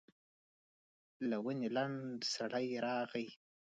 [1.29, 2.01] له ونې لنډ
[2.35, 3.27] سړی راغی.